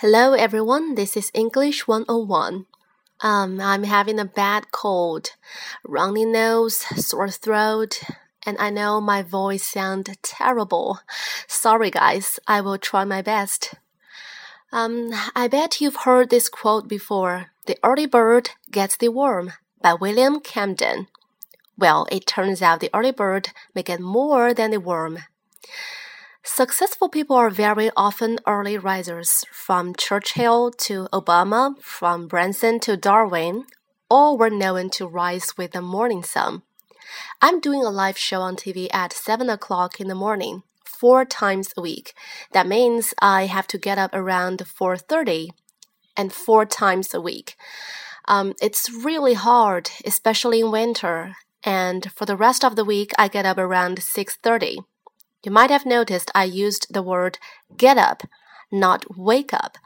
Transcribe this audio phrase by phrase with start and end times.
[0.00, 2.64] Hello everyone, this is English 101.
[3.20, 5.28] Um, I'm having a bad cold,
[5.84, 8.00] runny nose, sore throat,
[8.46, 11.00] and I know my voice sounds terrible.
[11.46, 13.74] Sorry guys, I will try my best.
[14.72, 17.48] Um, I bet you've heard this quote before.
[17.66, 21.08] The early bird gets the worm by William Camden.
[21.76, 25.18] Well, it turns out the early bird may get more than the worm.
[26.52, 33.66] Successful people are very often early risers, from Churchill to Obama, from Branson to Darwin.
[34.10, 36.62] All were known to rise with the morning sun.
[37.40, 41.72] I'm doing a live show on TV at 7 o'clock in the morning, four times
[41.76, 42.14] a week.
[42.50, 45.50] That means I have to get up around 4.30
[46.16, 47.54] and four times a week.
[48.26, 51.36] Um, it's really hard, especially in winter.
[51.62, 54.78] And for the rest of the week, I get up around 6.30.
[55.42, 57.38] You might have noticed I used the word
[57.76, 58.22] get up,
[58.70, 59.78] not wake up.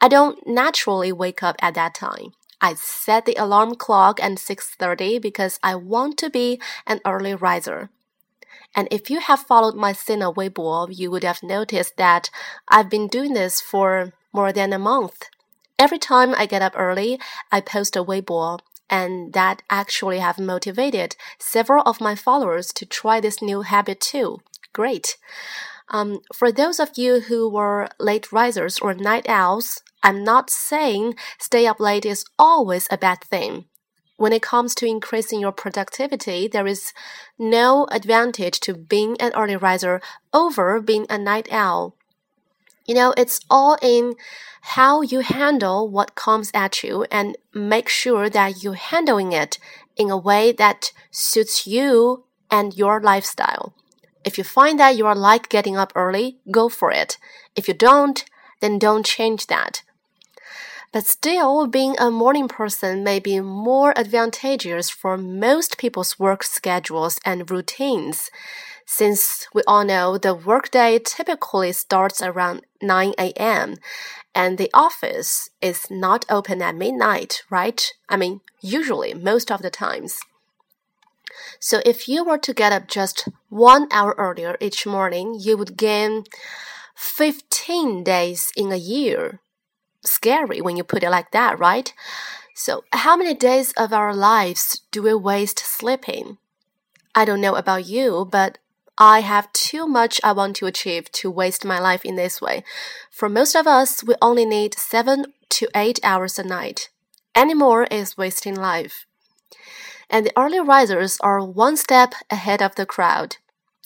[0.00, 2.32] I don't naturally wake up at that time.
[2.60, 7.90] I set the alarm clock at 6:30 because I want to be an early riser.
[8.74, 12.30] And if you have followed my Sina Weibo, you would have noticed that
[12.68, 15.28] I've been doing this for more than a month.
[15.78, 21.16] Every time I get up early, I post a Weibo, and that actually have motivated
[21.38, 24.40] several of my followers to try this new habit too.
[24.72, 25.16] Great.
[25.88, 31.14] Um, for those of you who were late risers or night owls, I'm not saying
[31.38, 33.66] stay up late is always a bad thing.
[34.16, 36.92] When it comes to increasing your productivity, there is
[37.38, 40.00] no advantage to being an early riser
[40.32, 41.96] over being a night owl.
[42.86, 44.14] You know, it's all in
[44.62, 49.58] how you handle what comes at you and make sure that you're handling it
[49.96, 53.74] in a way that suits you and your lifestyle.
[54.24, 57.18] If you find that you are like getting up early, go for it.
[57.56, 58.24] If you don't,
[58.60, 59.82] then don't change that.
[60.92, 67.18] But still, being a morning person may be more advantageous for most people's work schedules
[67.24, 68.30] and routines,
[68.84, 73.76] since we all know the workday typically starts around 9 a.m.
[74.34, 77.90] and the office is not open at midnight, right?
[78.10, 80.20] I mean, usually, most of the times.
[81.58, 85.76] So if you were to get up just one hour earlier each morning, you would
[85.76, 86.24] gain
[86.94, 89.40] 15 days in a year.
[90.04, 91.92] Scary when you put it like that, right?
[92.54, 96.38] So, how many days of our lives do we waste sleeping?
[97.14, 98.58] I don't know about you, but
[98.98, 102.62] I have too much I want to achieve to waste my life in this way.
[103.10, 106.90] For most of us, we only need seven to eight hours a night.
[107.34, 109.06] Any more is wasting life
[110.10, 113.36] and the early risers are one step ahead of the crowd.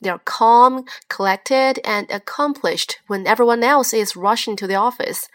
[0.02, 5.28] They are calm, collected, and accomplished when everyone else is rushing to the office.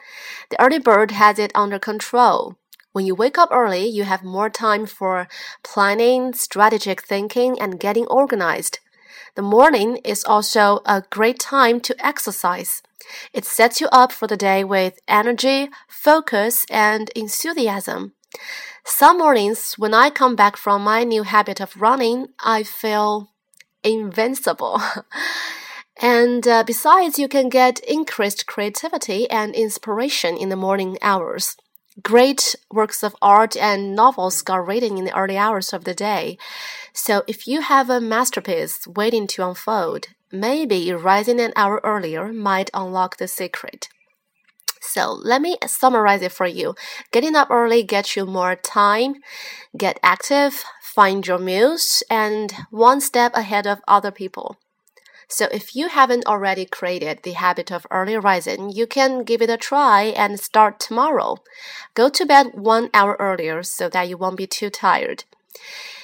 [0.49, 2.57] The early bird has it under control.
[2.91, 5.27] When you wake up early, you have more time for
[5.63, 8.79] planning, strategic thinking, and getting organized.
[9.35, 12.83] The morning is also a great time to exercise.
[13.33, 18.13] It sets you up for the day with energy, focus, and enthusiasm.
[18.83, 23.31] Some mornings, when I come back from my new habit of running, I feel
[23.83, 24.81] invincible.
[26.01, 31.55] and uh, besides, you can get increased creativity and inspiration in the morning hours.
[32.01, 36.37] Great works of art and novels got written in the early hours of the day.
[36.93, 42.69] So if you have a masterpiece waiting to unfold, maybe rising an hour earlier might
[42.73, 43.89] unlock the secret.
[44.81, 46.75] So let me summarize it for you.
[47.11, 49.15] Getting up early gets you more time,
[49.77, 54.57] get active, find your muse, and one step ahead of other people.
[55.27, 59.49] So if you haven't already created the habit of early rising, you can give it
[59.49, 61.37] a try and start tomorrow.
[61.93, 65.23] Go to bed one hour earlier so that you won't be too tired.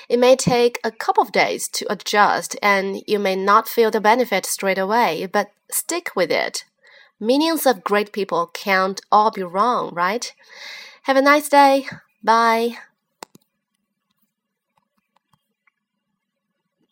[0.08, 4.00] It may take a couple of days to adjust and you may not feel the
[4.00, 6.64] benefit straight away, but stick with it.
[7.20, 10.34] Meanings of great people can't all be wrong, right?
[11.04, 11.88] Have a nice day.
[12.24, 12.78] Bye.